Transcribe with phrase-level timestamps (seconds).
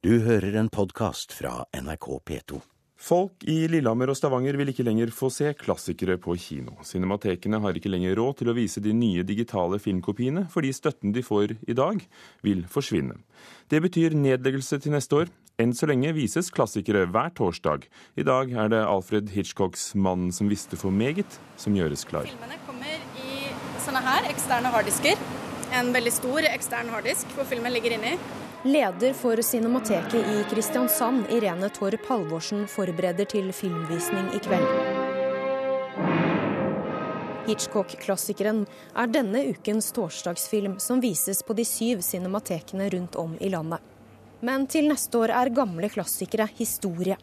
[0.00, 2.56] Du hører en podkast fra NRK P2.
[2.96, 6.78] Folk i Lillehammer og Stavanger vil ikke lenger få se klassikere på kino.
[6.88, 11.20] Cinematekene har ikke lenger råd til å vise de nye digitale filmkopiene, fordi støtten de
[11.20, 12.00] får i dag,
[12.40, 13.18] vil forsvinne.
[13.68, 15.36] Det betyr nedleggelse til neste år.
[15.60, 17.84] Enn så lenge vises klassikere hver torsdag.
[18.16, 22.24] I dag er det Alfred Hitchcocks 'Mannen som visste for meget' som gjøres klar.
[22.24, 23.52] Filmene kommer i
[23.84, 25.20] sånne her eksterne harddisker.
[25.76, 28.16] En veldig stor ekstern harddisk hvor filmen ligger inni.
[28.62, 34.66] Leder for Cinemateket i Kristiansand, Irene Torp Halvorsen, forbereder til filmvisning i kveld.
[37.46, 43.80] Hitchcock-klassikeren er denne ukens torsdagsfilm som vises på de syv cinematekene rundt om i landet.
[44.44, 47.16] Men til neste år er gamle klassikere historie.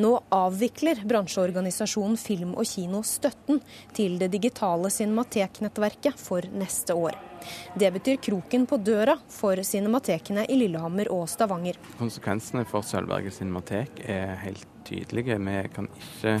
[0.00, 3.62] Nå avvikler bransjeorganisasjonen Film og Kino støtten
[3.96, 7.18] til det digitale Cinematek-nettverket for neste år.
[7.78, 11.78] Det betyr kroken på døra for cinematekene i Lillehammer og Stavanger.
[12.00, 15.38] Konsekvensene for Sølvberget cinematek er helt tydelige.
[15.38, 16.38] Vi kan ikke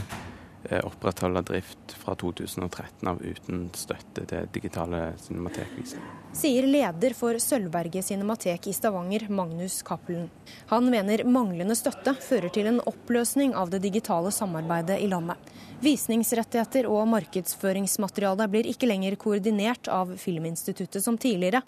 [0.84, 6.02] opprettholde drift fra 2013 av uten støtte til digitale cinematekviser.
[6.36, 10.28] Sier leder for Sølvberget cinematek i Stavanger, Magnus Cappelen.
[10.72, 15.38] Han mener manglende støtte fører til en oppløsning av det digitale samarbeidet i landet.
[15.78, 21.60] Visningsrettigheter og markedsføringsmateriale blir ikke lenger koordinert av Filminstituttet som tidligere.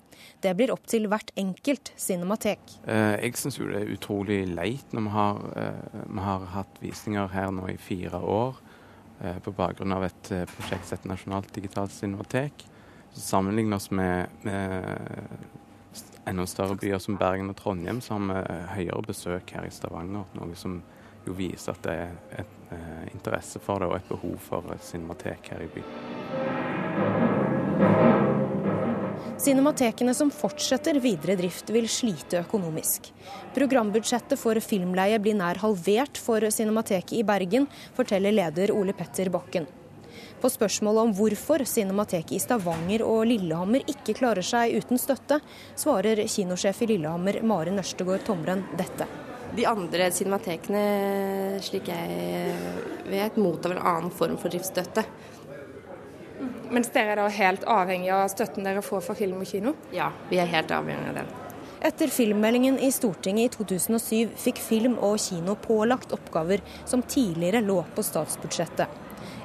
[0.42, 2.74] Det blir opp til hvert enkelt cinematek.
[2.90, 6.82] Eh, jeg syns jo det er utrolig leit når vi har, eh, vi har hatt
[6.82, 8.69] visninger her nå i fire år eh,
[9.44, 12.64] på bakgrunn av et prosjekt som heter Nasjonalt digitalt cinematek.
[13.12, 14.84] Sammenlignet oss med, med
[16.24, 18.34] enda større byer som Bergen og Trondheim, så har vi
[18.76, 20.24] høyere besøk her i Stavanger.
[20.38, 20.80] Noe som
[21.26, 22.10] jo viser at det er
[22.42, 25.92] et eh, interesse for det og et behov for cinematek her i byen.
[29.40, 33.06] Cinematekene som fortsetter videre drift vil slite økonomisk.
[33.56, 37.64] Programbudsjettet for filmleie blir nær halvert for Cinemateket i Bergen,
[37.96, 39.64] forteller leder Ole Petter Bakken.
[40.42, 45.40] På spørsmålet om hvorfor Cinemateket i Stavanger og Lillehammer ikke klarer seg uten støtte,
[45.72, 49.08] svarer kinosjef i Lillehammer Maren Ørstegård Tomren dette.
[49.56, 50.84] De andre cinematekene,
[51.64, 52.60] slik jeg
[53.08, 55.08] vet, mottar vel annen form for driftsstøtte.
[56.70, 59.74] Mens dere er da helt avhengig av støtten dere får fra film og kino?
[59.94, 61.30] Ja, vi er helt avhengig av den.
[61.80, 67.80] Etter filmmeldingen i Stortinget i 2007 fikk film og kino pålagt oppgaver som tidligere lå
[67.96, 68.98] på statsbudsjettet.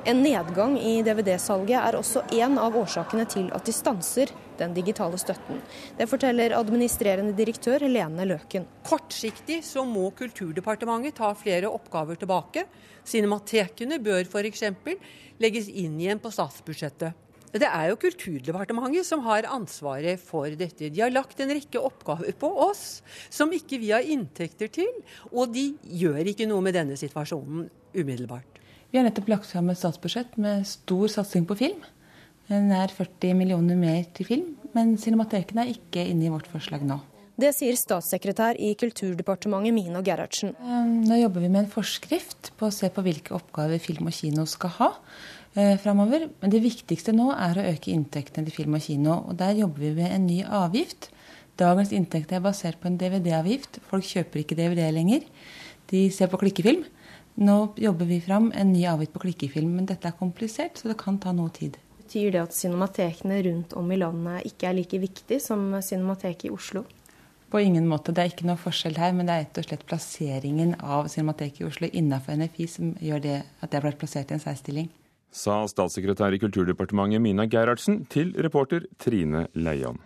[0.05, 5.19] En nedgang i DVD-salget er også en av årsakene til at de stanser den digitale
[5.21, 5.61] støtten.
[5.97, 8.67] Det forteller administrerende direktør Lene Løken.
[8.85, 12.65] Kortsiktig så må Kulturdepartementet ta flere oppgaver tilbake.
[13.05, 14.65] Cinematekene bør f.eks.
[15.41, 17.21] legges inn igjen på statsbudsjettet.
[17.55, 20.89] Det er jo Kulturdepartementet som har ansvaret for dette.
[20.91, 22.99] De har lagt en rekke oppgaver på oss
[23.31, 24.91] som ikke vi har inntekter til,
[25.31, 28.59] og de gjør ikke noe med denne situasjonen umiddelbart.
[28.91, 31.79] Vi har nettopp lagt fram et statsbudsjett med stor satsing på film.
[32.45, 36.99] Nær 40 millioner mer til film, men Cinematekene er ikke inne i vårt forslag nå.
[37.35, 40.53] Det sier statssekretær i Kulturdepartementet Mino Gerhardsen.
[40.55, 44.15] Ehm, nå jobber vi med en forskrift på å se på hvilke oppgaver film og
[44.15, 44.89] kino skal ha
[45.57, 46.29] eh, framover.
[46.39, 49.17] Men det viktigste nå er å øke inntektene til film og kino.
[49.27, 51.09] Og der jobber vi med en ny avgift.
[51.59, 53.81] Dagens inntekt er basert på en DVD-avgift.
[53.89, 55.25] Folk kjøper ikke DVD lenger.
[55.91, 56.85] De ser på klikkefilm.
[57.43, 61.01] Nå jobber vi fram en ny avgift på klikkefilm, men dette er komplisert, så det
[61.01, 61.75] kan ta noe tid.
[62.05, 66.53] Betyr det at cinematekene rundt om i landet ikke er like viktig som Cinemateket i
[66.53, 66.83] Oslo?
[67.49, 68.13] På ingen måte.
[68.13, 71.63] Det er ikke noe forskjell her, men det er rett og slett plasseringen av Cinemateket
[71.63, 74.91] i Oslo innenfor NFI som gjør det at det har blitt plassert i en særstilling.
[75.33, 79.97] Sa statssekretær i Kulturdepartementet Mina Gerhardsen til reporter Trine Leian.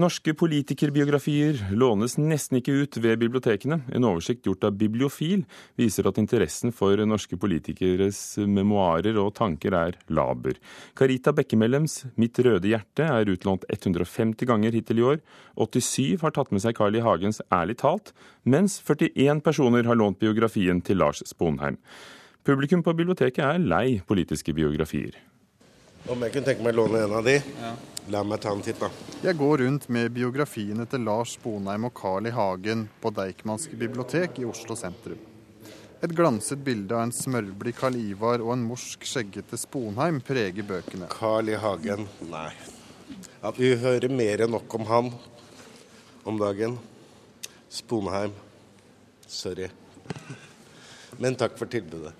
[0.00, 3.76] Norske politikerbiografier lånes nesten ikke ut ved bibliotekene.
[3.92, 5.42] En oversikt gjort av Bibliofil
[5.76, 10.56] viser at interessen for norske politikeres memoarer og tanker er laber.
[10.96, 15.20] Carita Bekkemellems 'Mitt røde hjerte' er utlånt 150 ganger hittil i år.
[15.60, 17.04] 87 har tatt med seg Carl I.
[17.04, 18.14] Hagens 'Ærlig talt',
[18.46, 21.76] mens 41 personer har lånt biografien til Lars Sponheim.
[22.44, 25.31] Publikum på biblioteket er lei politiske biografier.
[26.10, 27.36] Om jeg kunne tenke meg å låne en av de?
[27.38, 27.72] Ja.
[28.10, 28.88] La meg ta en titt, da.
[29.22, 32.32] Jeg går rundt med biografiene til Lars Sponheim og Carl I.
[32.34, 35.20] Hagen på Deichmanske bibliotek i Oslo sentrum.
[36.02, 41.06] Et glanset bilde av en smørblid Karl Ivar og en morsk, skjeggete Sponheim preger bøkene.
[41.14, 41.54] Carl I.
[41.62, 42.48] Hagen, nei.
[43.38, 45.12] Ja, vi hører mer enn nok om han
[46.26, 46.80] om dagen.
[47.70, 48.34] Sponheim,
[49.30, 49.70] sorry.
[51.22, 52.16] Men takk for tilbudet.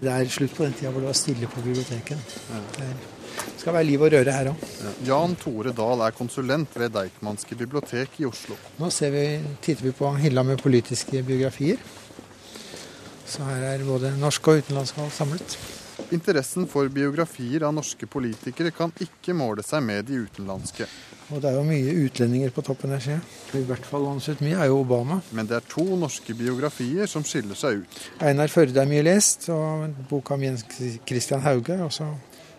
[0.00, 2.34] Det er slutt på den tida hvor det var stille på biblioteket.
[2.52, 2.88] Ja.
[3.36, 4.64] Det skal være liv og røre her òg.
[5.06, 8.56] Jan Tore Dahl er konsulent ved Deichmanske bibliotek i Oslo.
[8.80, 9.24] Nå vi,
[9.64, 11.80] titter vi på hylla med politiske biografier.
[13.26, 15.58] Så her er både norske og utenlandske samlet.
[16.14, 20.86] Interessen for biografier av norske politikere kan ikke måle seg med de utenlandske.
[21.34, 23.62] Og det er jo mye utlendinger på toppen her, ser jeg.
[23.62, 25.18] I hvert fall ansett mye er jo Obama.
[25.34, 27.98] Men det er to norske biografier som skiller seg ut.
[28.22, 30.62] Einar Førde er mye lest, og boka om Jens
[31.08, 31.80] Christian Hauge.
[31.88, 32.12] Også.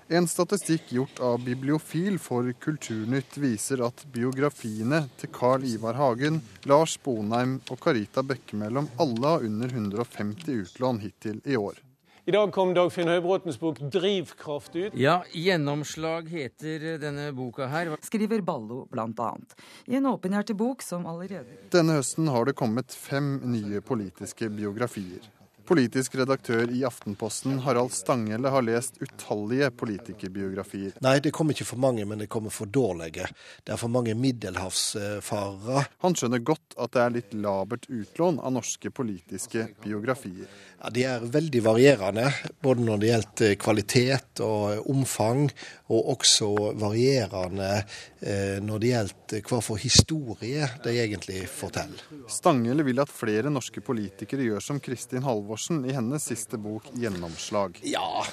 [0.08, 6.96] En statistikk gjort av Bibliofil for Kulturnytt viser at biografiene til Carl Ivar Hagen, Lars
[7.04, 11.87] Bonheim og Carita Bekkemellom alle har under 150 utlån hittil i år.
[12.28, 14.96] I dag kom Dagfinn Høybråtens bok 'Drivkraft' ut.
[15.00, 17.94] Ja, 'Gjennomslag' heter denne boka her.
[18.04, 19.56] Skriver Ballo, blant annet.
[19.88, 25.24] I en åpenhjertig som allerede Denne høsten har det kommet fem nye politiske biografier.
[25.68, 30.94] Politisk redaktør i Aftenposten, Harald Stanghelle, har lest utallige politikerbiografier.
[31.04, 33.28] Nei, det kommer ikke for mange, men det kommer for dårlige.
[33.68, 35.84] Det er for mange middelhavsfarere.
[36.06, 40.48] Han skjønner godt at det er litt labert utlån av norske politiske biografier.
[40.78, 42.30] Ja, De er veldig varierende,
[42.64, 45.50] både når det gjelder kvalitet og omfang,
[45.92, 47.74] og også varierende
[48.22, 52.08] eh, når det gjelder hva for historie de egentlig forteller.
[52.32, 57.82] Stanghelle vil at flere norske politikere gjør som Kristin Halvorsen i hennes siste bok 'Gjennomslag'.
[57.84, 58.24] Ja,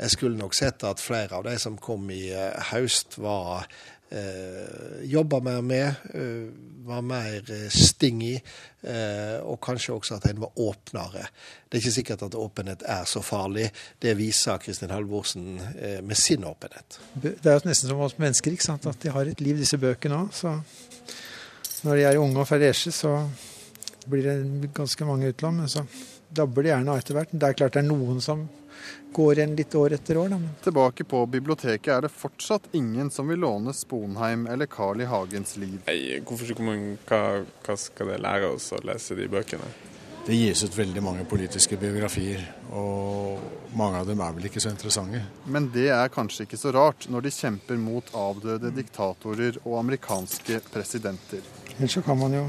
[0.00, 3.66] jeg skulle nok sett at flere av de som kom i eh, høst, var
[4.10, 6.46] eh, jobba mer med, eh,
[6.88, 8.34] var mer eh, sting i,
[8.82, 11.26] eh, og kanskje også at en var åpnere.
[11.68, 13.68] Det er ikke sikkert at åpenhet er så farlig.
[14.00, 17.00] Det viser Kristin Halvorsen eh, med sin åpenhet.
[17.20, 18.88] Det er jo nesten som oss mennesker, ikke sant?
[18.88, 20.32] at de har et liv, disse bøkene òg.
[20.32, 20.56] Så
[21.84, 23.18] når de er unge og ferdige, så
[24.08, 25.60] blir det ganske mange utlån.
[25.60, 25.84] Men så
[26.30, 27.34] dabber de gjerne av etter hvert.
[27.34, 28.46] Det er klart det er noen som
[29.12, 30.32] går igjen litt år etter år.
[30.32, 30.38] Da.
[30.64, 35.08] Tilbake på biblioteket er det fortsatt ingen som vil låne Sponheim eller Carl I.
[35.10, 35.80] Hagens liv.
[35.88, 37.22] Nei, hvorfor skal man, hva,
[37.66, 39.70] hva skal det lære oss å lese de bøkene?
[40.26, 42.42] Det gis ut veldig mange politiske biografier,
[42.76, 45.22] og mange av dem er vel ikke så interessante.
[45.48, 50.60] Men det er kanskje ikke så rart når de kjemper mot avdøde diktatorer og amerikanske
[50.70, 51.40] presidenter.
[51.78, 52.44] Ellers så kan man jo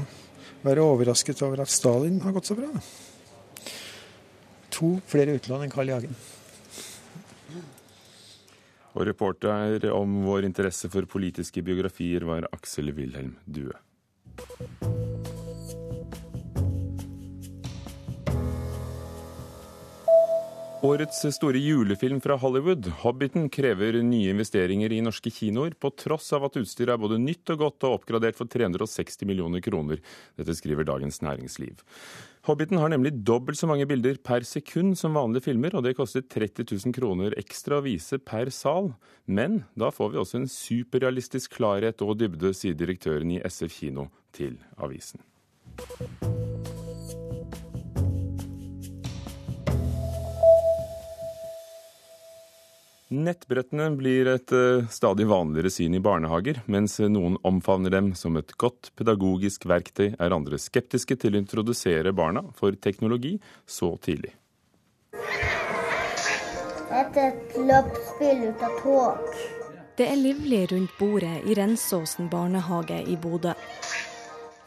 [0.62, 2.68] være overrasket over at Stalin har gått så bra.
[4.82, 5.94] To flere utlån enn Carl I.
[5.94, 6.16] Hagen.
[8.98, 13.70] Og reporter om vår interesse for politiske biografier var Aksel Wilhelm Due.
[20.82, 26.48] Årets store julefilm fra Hollywood, 'Hobbiten', krever nye investeringer i norske kinoer, på tross av
[26.48, 30.02] at utstyret er både nytt og godt og oppgradert for 360 millioner kroner.
[30.34, 31.78] Dette skriver Dagens Næringsliv.
[32.42, 36.24] 'Hobbiten' har nemlig dobbelt så mange bilder per sekund som vanlige filmer, og det koster
[36.26, 38.90] 30 000 kroner ekstra å vise per sal.
[39.26, 44.10] Men da får vi også en superrealistisk klarhet og dybde, sier direktøren i SF kino
[44.34, 45.22] til avisen.
[53.12, 58.54] Nettbrettene blir et uh, stadig vanligere syn i barnehager, mens noen omfavner dem som et
[58.56, 63.34] godt pedagogisk verktøy, er andre skeptiske til å introdusere barna for teknologi
[63.68, 64.32] så tidlig.
[66.92, 67.18] Et
[67.60, 69.36] løpsspill ut av tog.
[70.00, 73.52] Det er livlig rundt bordet i Rensåsen barnehage i Bodø.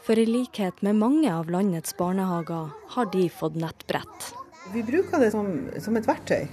[0.06, 4.30] For i likhet med mange av landets barnehager har de fått nettbrett.
[4.70, 5.50] Vi bruker det som,
[5.82, 6.46] som et verktøy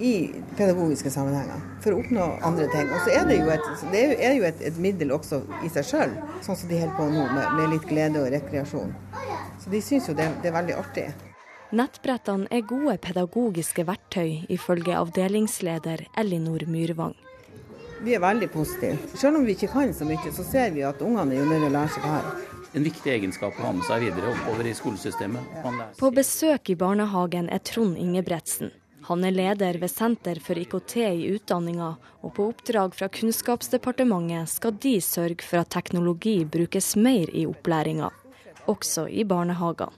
[0.00, 2.88] i pedagogiske sammenhenger for å oppnå andre ting.
[2.88, 5.88] Og så er det jo et, det er jo et, et middel også i seg
[5.90, 6.14] sjøl,
[6.44, 8.94] sånn som de holder på nå med, med, litt glede og rekreasjon.
[9.60, 11.08] Så de syns jo det, det er veldig artig.
[11.76, 17.14] Nettbrettene er gode pedagogiske verktøy, ifølge avdelingsleder Ellinor Myrvang.
[18.00, 18.96] Vi er veldig positive.
[19.14, 21.60] Selv om vi ikke kan så mye, så ser vi at ungene er jo nødt
[21.60, 22.30] til å lære seg det her.
[22.70, 25.56] En viktig egenskap å ha med seg videre oppover i skolesystemet.
[25.98, 28.70] På besøk i barnehagen er Trond Ingebretsen.
[29.08, 34.76] Han er leder ved Senter for IKT i utdanninga, og på oppdrag fra Kunnskapsdepartementet skal
[34.82, 38.10] de sørge for at teknologi brukes mer i opplæringa,
[38.68, 39.90] også i barnehagene.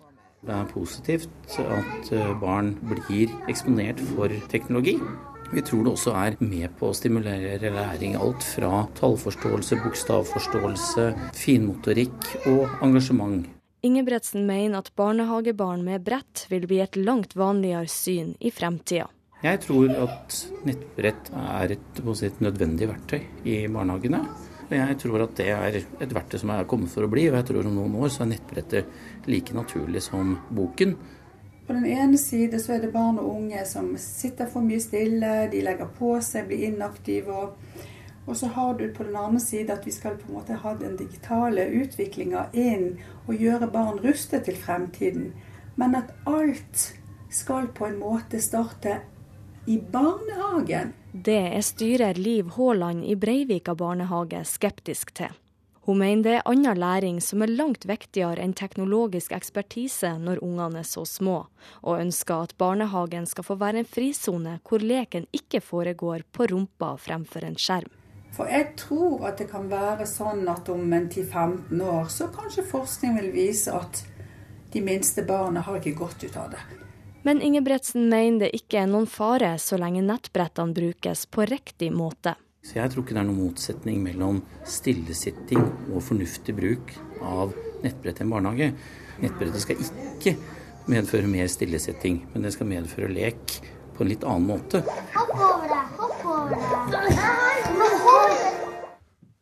[0.43, 4.97] Det er positivt at eh, barn blir eksponert for teknologi.
[5.53, 8.17] Vi tror det også er med på å stimulere læring.
[8.19, 11.05] Alt fra tallforståelse, bokstavforståelse,
[11.39, 13.45] finmotorikk og engasjement.
[13.83, 19.09] Ingebretsen mener at barnehagebarn med brett vil bli et langt vanligere syn i fremtida.
[19.43, 24.21] Jeg tror at nettbrett er et, et, nødvendig verktøy i barnehagene.
[24.69, 27.25] Og jeg tror at det er et verktøy som er kommet for å bli.
[27.27, 30.95] Og jeg tror om noen år så er nettbrettet like naturlig som boken.
[31.67, 35.49] På den ene side så er det barn og unge som sitter for mye stille,
[35.51, 37.35] de legger på seg, blir inaktive.
[37.35, 37.83] Og,
[38.27, 40.75] og så har du på den andre side at vi skal på en måte ha
[40.79, 45.33] den digitale utviklinga inn og gjøre barn rustet til fremtiden.
[45.77, 46.93] Men at alt
[47.33, 49.01] skal på en måte starte
[49.67, 50.93] i barnehagen.
[51.13, 55.33] Det er styrer Liv Haaland i Breivika barnehage skeptisk til.
[55.83, 60.79] Hun mener det er annen læring som er langt viktigere enn teknologisk ekspertise når ungene
[60.85, 61.41] er så små,
[61.83, 66.95] og ønsker at barnehagen skal få være en frisone hvor leken ikke foregår på rumpa
[67.03, 67.91] fremfor en skjerm.
[68.33, 72.65] For jeg tror at det kan være sånn at om en 10-15 år så kanskje
[72.65, 74.05] forskning vil vise at
[74.73, 76.63] de minste barna har ikke godt ut av det.
[77.23, 82.35] Men Ingebretsen mener det ikke er noen fare så lenge nettbrettene brukes på riktig måte.
[82.63, 85.63] Så jeg tror ikke det er noen motsetning mellom stillesitting
[85.93, 88.73] og fornuftig bruk av nettbrett i en barnehage.
[89.23, 90.37] Nettbrettet skal ikke
[90.91, 93.59] medføre mer stillesitting, men det skal medføre lek
[93.93, 94.83] på en litt annen måte.
[95.15, 95.83] Hopp over det!
[96.01, 97.52] Hopp over det!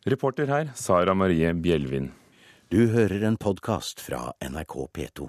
[0.03, 2.07] Reporter her, Sara Marie Bjelvin.
[2.69, 5.27] Du hører en podkast fra NRK P2.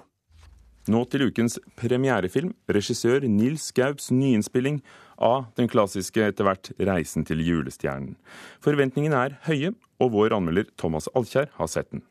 [0.89, 4.79] Nå til ukens premierefilm, regissør Nils Gaups nyinnspilling
[5.21, 8.17] av den klassiske etter hvert Reisen til julestjernen.
[8.65, 12.01] Forventningene er høye, og vår anmelder Thomas Alkjær har sett den.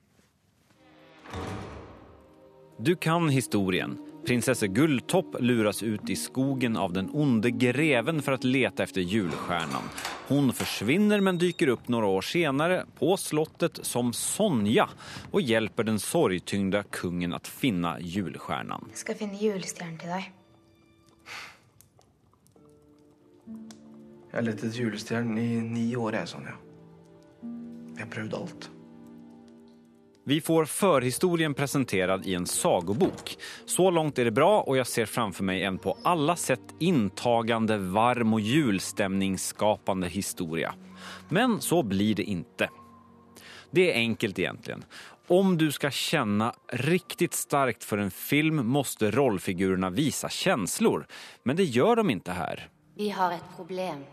[2.78, 3.98] Du kan historien.
[4.22, 9.90] Prinsesse Gulltopp luras ut i skogen av den onde greven for å lete efter julstjärnan.
[10.32, 14.88] Hon försvinner men dyker upp några år senare på slottet som Sonja
[15.30, 18.86] och hjälper den sorgtyngda kungen att finna julstjärnan.
[18.88, 20.30] Jeg skal finne julestjernen til deg.
[24.30, 26.56] Jeg har lett etter julestjernen i ni år, jeg, Sonja.
[27.92, 28.70] Jeg har prøvd alt.
[30.24, 33.36] Vi får förhistorien presenterad i en sagobok.
[33.66, 37.80] Så langt er det bra og jeg ser framfor meg en på alle sett inntagende,
[37.90, 40.74] varm og julstämningsskapande historia.
[41.28, 42.68] Men så blir det ikke.
[43.74, 44.78] Det er enkelt egentlig.
[45.26, 46.52] Om du skal kjenne
[46.86, 51.06] riktig starkt for en film måste rollfigurerna vise känslor.
[51.42, 52.68] Men det gjør de ikke her.
[52.94, 54.06] Vi har et problem.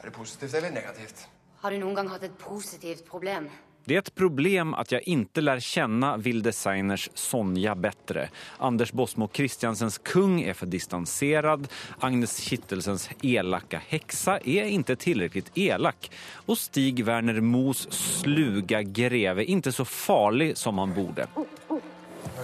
[0.00, 1.26] Er det positivt eller negativt?
[1.60, 3.50] Har du noen gang hatt et positivt problem?
[3.88, 8.28] Det är ett problem att jag inte lär känna Vill Designers Sonja bättre.
[8.58, 11.68] Anders Bosmo Christiansens kung är för distanserad.
[12.00, 16.10] Agnes Kittelsens elaka häxa är inte tillräckligt elak.
[16.46, 21.22] Och Stig Werner Mos sluga greve inte så farlig som han borde.
[21.22, 21.26] Er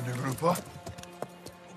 [0.06, 0.56] du gror på?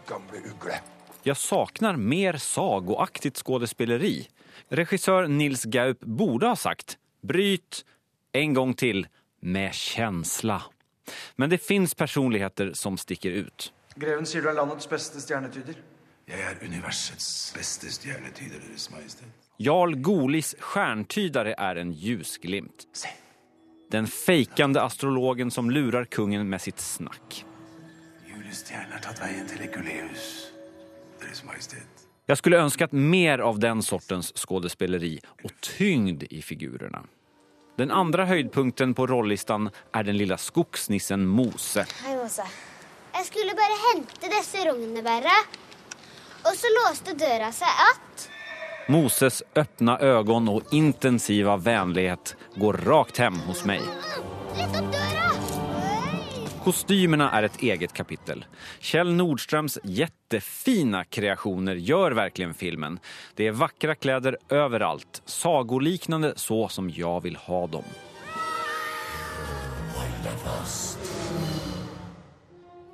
[0.08, 0.80] Gamle ugle.
[1.24, 4.28] Jag saknar mer sagoaktigt skådespeleri.
[4.70, 7.86] Regissör Nils Gaup borde ha sagt bryt
[8.32, 9.08] en gång till
[9.46, 10.62] med känsla.
[11.36, 13.74] Men det fins personligheter som sticker ut.
[13.96, 15.78] Greven sier du er landets beste stjernetyder.
[16.26, 19.30] Jeg er universets beste stjernetyder, Deres Majestet.
[19.62, 22.88] Jarl Golis stjärntydare er en ljusglimt.
[23.92, 27.44] Den fejkande astrologen som lurar kungen med sitt snakk.
[28.26, 30.26] Julestjernen har tatt veien til Ekuleus,
[31.22, 32.08] Deres Majestet.
[32.26, 37.06] Jeg skulle ønsket mer av den sortens skådespeleri og tyngd i figurerna.
[37.76, 41.84] Den andre høydepunkten på rollistan er den lilla skogsnissen Mose.
[42.06, 42.46] Hei, Mose.
[43.16, 45.36] Jeg skulle bare hente disse rognebæra.
[46.46, 48.30] Og så låste døra seg att.
[48.88, 53.82] Moses öppna øyne og intensiva vänlighet går rakt hjem hos mig.
[56.66, 58.46] Litt er et Kostymerna eget kapitel.
[58.80, 63.00] Kjell Nordströms jättefina kreationer gör verkligen filmen.
[63.36, 67.84] Det är vackra kläder överallt, sagoliknande så som jag vill ha dem.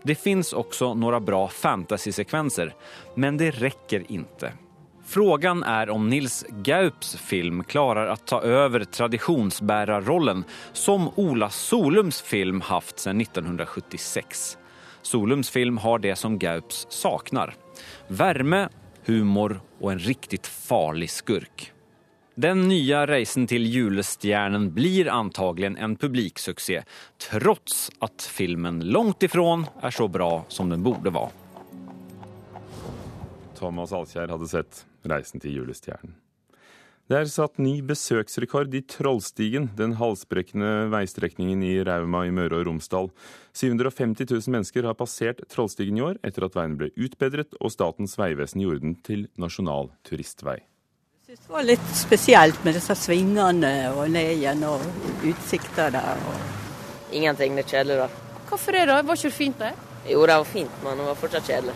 [0.04, 2.76] Det finns också några bra fantasysekvenser,
[3.16, 4.54] men det räcker inte.
[5.06, 10.44] Frågan är om Nils Gaups film klarar att ta över traditionsbärarrollen
[10.74, 14.58] som Ola Solums film haft sedan 1976.
[15.02, 17.56] Solums film har det som Gaups saknar.
[18.08, 18.70] Värme,
[19.06, 21.72] humor och en riktigt farlig skurk.
[22.36, 26.86] Den nye Reisen til julestjernen blir antagligen en publiksuksess,
[27.20, 31.30] trots at filmen langt ifrån er så bra som den borde være.
[33.60, 36.18] Thomas Alkjær hadde sett 'Reisen til julestjernen'.
[37.12, 42.70] Det er satt ny besøksrekord i Trollstigen, den halsbrekkende veistrekningen i Rauma i Møre og
[42.70, 43.10] Romsdal.
[43.52, 48.16] 750 000 mennesker har passert Trollstigen i år, etter at veien ble utbedret og Statens
[48.16, 50.62] vegvesen gjorde den til nasjonal turistvei.
[51.28, 54.88] Det var litt spesielt med disse svingene og ned igjen og
[55.28, 56.26] utsikter der.
[56.32, 56.42] Og...
[57.12, 57.60] Ingenting.
[57.60, 58.40] Det er kjedelig, da.
[58.48, 59.02] Hvorfor det, da?
[59.04, 59.76] Var ikke det fint, det?
[60.12, 61.76] Jo, det var fint, men det var fortsatt kjedelig.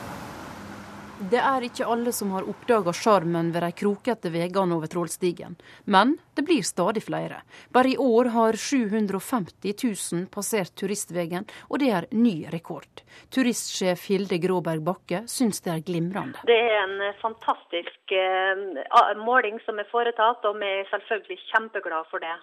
[1.15, 5.53] Det er ikke alle som har oppdaga sjarmen ved de krokete veiene over Trollstigen,
[5.87, 7.37] men det blir stadig flere.
[7.71, 9.77] Bare i år har 750
[10.11, 13.05] 000 passert turistveien, og det er ny rekord.
[13.31, 16.43] Turistsjef Hilde Gråberg Bakke syns det er glimrende.
[16.51, 22.25] Det er en fantastisk eh, måling som er foretatt, og vi er selvfølgelig kjempeglade for
[22.25, 22.35] det.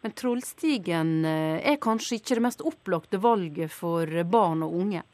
[0.00, 5.04] Men Trollstigen eh, er kanskje ikke det mest opplagte valget for barn og unge?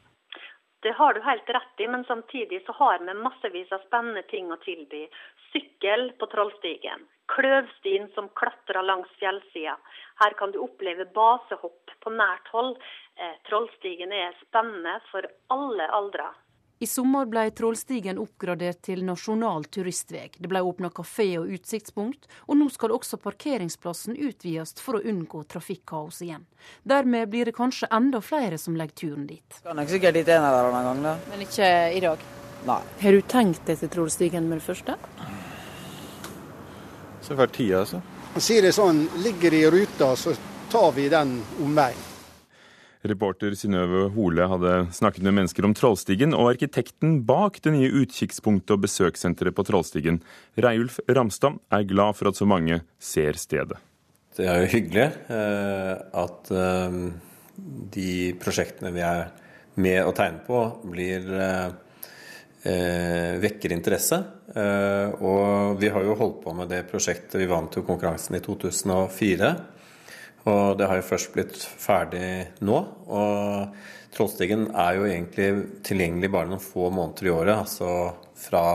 [0.83, 4.51] Det har du helt rett i, men samtidig så har vi massevis av spennende ting
[4.51, 5.05] å tilby.
[5.53, 7.05] Sykkel på Trollstigen.
[7.31, 9.77] Kløvstien som klatrer langs fjellsida.
[10.19, 12.75] Her kan du oppleve basehopp på nært hold.
[13.15, 16.27] Eh, Trollstigen er spennende for alle aldre.
[16.83, 20.25] I sommer ble Trollstigen oppgradert til nasjonal turistvei.
[20.35, 25.45] Det ble åpna kafé og utsiktspunkt, og nå skal også parkeringsplassen utvides for å unngå
[25.53, 26.43] trafikkaos igjen.
[26.83, 29.61] Dermed blir det kanskje enda flere som legger turen dit.
[29.63, 31.17] Kan nok sikkert dit en eller annen gang, da.
[31.31, 32.27] Men ikke i dag?
[32.67, 32.79] Nei.
[33.05, 34.99] Har du tenkt deg til Trollstigen med det første?
[37.23, 38.03] Så får tida, altså.
[38.43, 40.35] Sier det sånn, ligger det i ruta, så
[40.73, 42.09] tar vi den omveien.
[43.03, 48.77] Reporter Synnøve Hole hadde snakket med mennesker om Trollstigen, og arkitekten bak det nye utkikkspunktet
[48.77, 50.21] og besøkssenteret på Trollstigen,
[50.55, 53.79] Reiulf Ramstad, er glad for at så mange ser stedet.
[54.33, 55.93] Det er jo hyggelig eh,
[56.23, 56.99] at eh,
[57.93, 59.27] de prosjektene vi er
[59.83, 61.69] med å tegne på, blir eh,
[63.43, 64.21] vekker interesse.
[64.53, 69.49] Og vi har jo holdt på med det prosjektet vi vant til konkurransen i 2004.
[70.49, 72.25] Og det har jo først blitt ferdig
[72.65, 72.79] nå.
[73.07, 75.47] Og Trollstigen er jo egentlig
[75.87, 77.63] tilgjengelig bare noen få måneder i året.
[77.63, 77.89] Altså
[78.43, 78.65] fra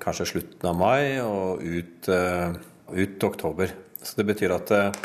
[0.00, 2.54] kanskje slutten av mai og ut, uh,
[2.94, 3.74] ut oktober.
[4.00, 5.02] Så det betyr at uh,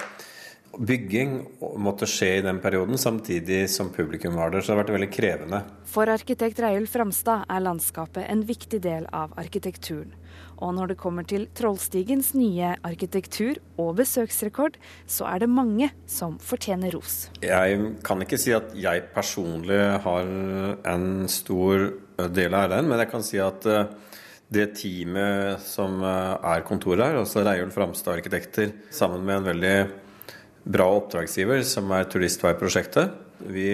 [0.79, 1.38] bygging
[1.82, 4.62] måtte skje i den perioden, samtidig som publikum var der.
[4.62, 5.62] Så det har vært veldig krevende.
[5.89, 10.13] For arkitekt Reiulf Ramstad er landskapet en viktig del av arkitekturen.
[10.63, 14.77] Og når det kommer til Trollstigens nye arkitektur og besøksrekord,
[15.08, 17.29] så er det mange som fortjener ros.
[17.44, 20.32] Jeg kan ikke si at jeg personlig har
[20.91, 21.89] en stor
[22.32, 23.91] del av æren, men jeg kan si at eh,
[24.55, 29.77] det teamet som eh, er kontoret her, altså Reiulf Ramstad Arkitekter, sammen med en veldig
[30.66, 33.14] bra oppdragsgiver, som er Turistveiprosjektet.
[33.54, 33.70] Vi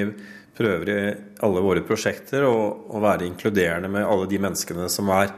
[0.58, 1.00] prøver i
[1.46, 2.56] alle våre prosjekter å,
[2.92, 5.32] å være inkluderende med alle de menneskene som er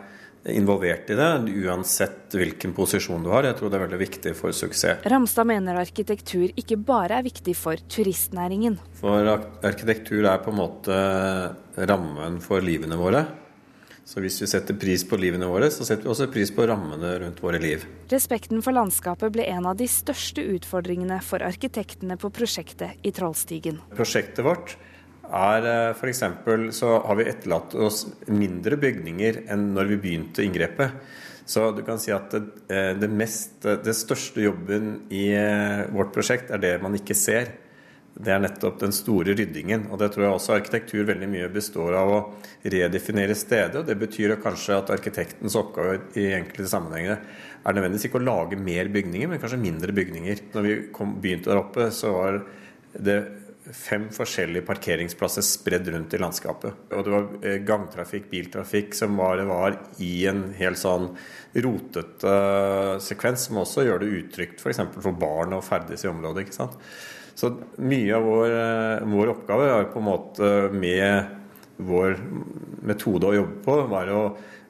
[0.52, 1.30] involvert i det,
[1.63, 3.46] uansett hvilken posisjon du har.
[3.48, 5.06] Jeg tror det er veldig viktig for suksess.
[5.08, 8.76] Ramstad mener arkitektur ikke bare er viktig for turistnæringen.
[9.00, 9.30] For
[9.63, 11.00] arkitektur er på en måte
[11.88, 13.24] rammen for livene våre.
[14.04, 17.13] Så hvis vi setter pris på livene våre, så setter vi også pris på rammene
[17.22, 17.86] rundt våre liv.
[18.12, 23.80] Respekten for landskapet ble en av de største utfordringene for arkitektene på prosjektet i Trollstigen.
[23.96, 24.76] Prosjektet vårt
[25.34, 26.24] er eh, f.eks.
[26.76, 31.00] så har vi etterlatt oss mindre bygninger enn når vi begynte inngrepet.
[31.48, 36.12] Så du kan si at det, eh, det, mest, det største jobben i eh, vårt
[36.16, 37.56] prosjekt er det man ikke ser.
[38.13, 39.88] Det er nettopp den store ryddingen.
[39.89, 42.19] Og det tror jeg også arkitektur veldig mye består av å
[42.62, 43.80] redefinere stedet.
[43.80, 47.17] og Det betyr kanskje at arkitektens oppgave i enkelte sammenhenger
[47.63, 50.43] er nødvendigvis ikke å lage mer bygninger, men kanskje mindre bygninger.
[50.54, 52.43] Når vi kom, begynte der oppe, så var
[52.93, 53.17] det
[53.63, 56.84] fem forskjellige parkeringsplasser spredd rundt i landskapet.
[56.91, 61.10] Og det var eh, gangtrafikk, biltrafikk, som var, var i en helt sånn
[61.63, 62.36] rotete
[63.02, 64.84] sekvens, som også gjør det utrygt f.eks.
[64.84, 66.45] For, for barn å ferdes i området.
[66.45, 66.78] ikke sant?
[67.36, 67.50] Så
[67.82, 71.39] mye av vår, eh, vår oppgave er på en måte med
[71.78, 72.17] vår
[72.86, 74.24] metode å jobbe på, var å,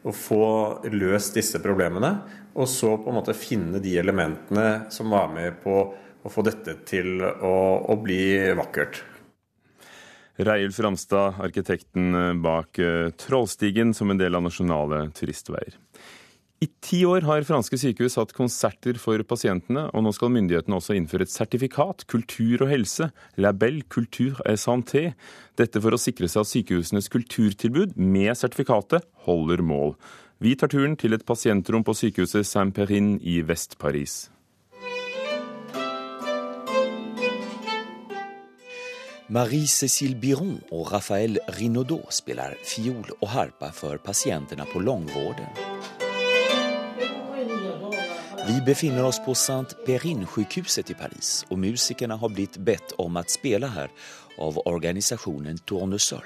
[0.03, 0.45] å få
[0.93, 2.13] løst disse problemene.
[2.53, 5.77] Og så på en måte finne de elementene som var med på
[6.23, 7.55] å få dette til å,
[7.89, 9.01] å bli vakkert.
[10.43, 15.75] Reiulf Ramstad, arkitekten bak eh, Trollstigen som en del av nasjonale turistveier.
[16.63, 20.95] I ti år har franske sykehus hatt konserter for pasientene, og nå skal myndighetene også
[20.95, 25.09] innføre et sertifikat, kultur og helse, label culture et santé.
[25.59, 29.97] Dette for å sikre seg at sykehusenes kulturtilbud med sertifikatet holder mål.
[30.39, 34.29] Vi tar turen til et pasientrom på sykehuset Saint-Perrin i Vest-Paris.
[39.33, 45.72] Marie-Cécile Biron og Rafael Rinaudot spiller fiol og harpa for pasientene på långvården.
[48.47, 53.67] Vi befinner oss på Saint-Perrin-sjukhuset i Paris och musikerna har blivit bett om att spela
[53.67, 53.91] här
[54.37, 56.25] av organisationen Tournesol.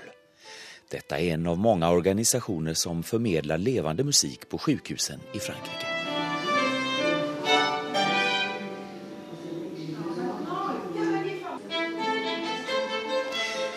[0.91, 5.87] Detta är en av många organisationer som förmedlar levande musik på sjukhusen i Frankrike.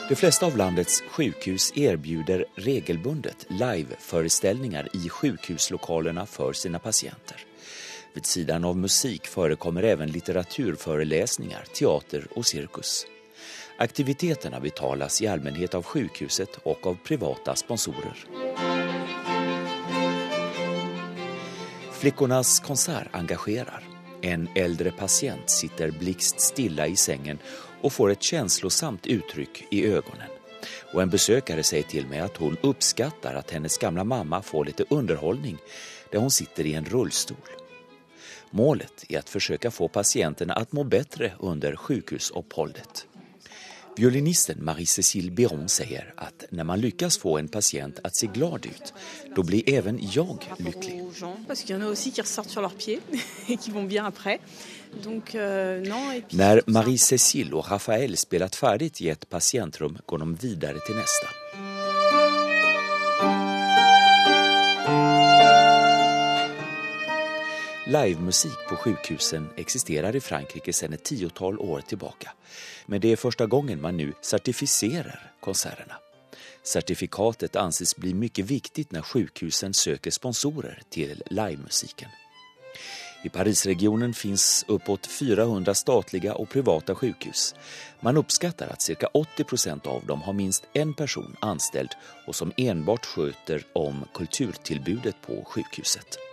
[0.08, 7.49] De fleste av landets sjukhus erbjuder regelbundet liveforestillinger i sjukhuslokalene for sine pasienter.
[8.14, 13.06] Ved siden av musikk forekommer även litteraturforelesninger, teater og sirkus.
[13.78, 18.26] Aktiviteterna betalas i allmänhet av sjukhuset og av privata sponsorer.
[21.92, 23.84] Flickornas konsert engagerar.
[24.22, 27.38] En äldre patient sitter blixtstilla i sengen
[27.82, 30.28] og får et känslosamt uttrykk i ögonen.
[30.92, 34.84] Og en besøkare sier til meg at hun uppskattar at hennes gamla mamma får litt
[34.90, 35.56] underholdning
[36.12, 37.59] der hun sitter i en rullstol.
[38.50, 43.06] Målet er å forsøke få pasientene å må bedre under sjukhusoppholdet.
[43.96, 48.92] Violinisten Marie-Cécile Biron sier at når man lykkes få en pasient å se glad ut,
[49.36, 51.02] då blir även jeg lycklig.
[56.42, 61.39] Når Marie-Cécile og Rafael spelat ferdig i et patientrum går de videre til neste.
[67.90, 72.30] Livemusikk på sjukhusen eksisterer i Frankrike sedan et tiotall år tilbake.
[72.86, 75.98] Men det er første gangen man nå sertifiserer konserterna.
[76.62, 82.14] Certifikatet anses bli mye viktig når sjukhusen søker sponsorer til livemusikken.
[83.26, 87.54] I Parisregionen finns uppåt 400 statlige og private sjukhus.
[88.06, 89.10] Man uppskattar at ca.
[89.18, 91.98] 80% av dem har minst en person anställd
[92.28, 96.29] og som enbart sköter om kulturtilbudet på sjukhuset.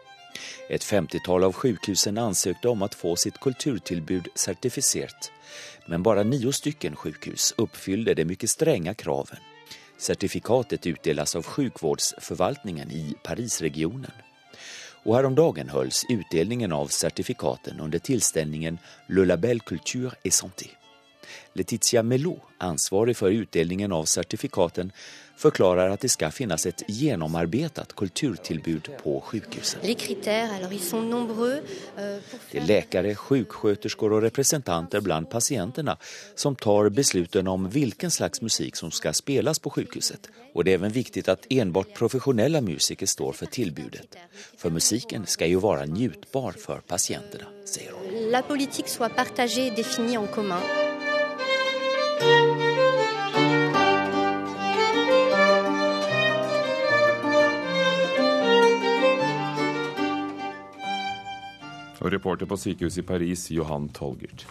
[0.69, 5.31] Et femtiotal av sjukhusen ansøkte om å få sitt kulturtilbud sertifisert,
[5.87, 9.39] Men bare nio stycken sjukhus uppfyllde de mye strenge kraven.
[9.97, 14.11] Certifikatet utdelas av sjukvårdsforvaltningen i Parisregionen.
[15.05, 20.76] Og häromdagen hölls utdelningen av certifikaten under tillställningen Le Label Culture et Santé.
[21.57, 24.91] Letizia Melo, ansvarig for utdelningen av sertifikaten,
[25.37, 29.83] forklarer at det skal finnes et gjennomarbeidet kulturtilbud på sykehuset.
[29.83, 29.89] Euh,
[32.51, 35.97] det er leger, sykepleiere og representanter blant pasientene
[36.35, 40.31] som tar besluten om hvilken slags musikk som skal spilles på sykehuset.
[40.55, 44.17] Og det er også viktig at enbart profesjonelle musikere står for tilbudet.
[44.57, 48.09] For musikken skal jo være njutbar for pasientene, sier hun.
[48.33, 50.86] La politikk soit partagée définie en commun.
[62.07, 64.45] Og reporter på sykehuset i Paris, Johan Tolgert.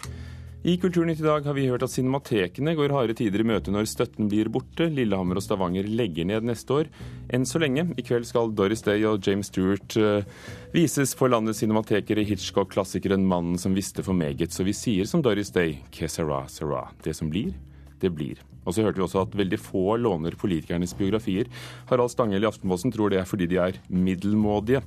[0.67, 3.87] I Kulturnytt i dag har vi hørt at cinematekene går harde tider i møte når
[3.89, 4.89] støtten blir borte.
[4.93, 6.91] Lillehammer og Stavanger legger ned neste år.
[7.33, 7.87] Enn så lenge.
[7.97, 10.27] I kveld skal Doris Day og James Stewart uh,
[10.75, 14.51] vises for landets cinemateker i Hitchcock-klassikeren 'Mannen som visste for meget'.
[14.53, 16.89] Så vi sier som Doris Day, que sera, sera.
[17.01, 17.55] Det som blir,
[18.01, 18.43] det blir.
[18.67, 21.47] Og så hørte vi også at veldig få låner politikernes biografier.
[21.89, 24.83] Harald Stanghell i Aftenposten tror det er fordi de er middelmådige.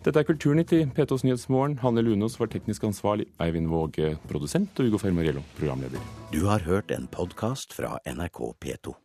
[0.00, 1.74] Dette er Kulturnytt i P2s Nyhetsmorgen.
[1.82, 6.00] Hanne Lunås var teknisk ansvarlig, Eivind Våge produsent og Ugo Fermariello programleder.
[6.32, 8.96] Du har hørt en podkast fra NRK P2.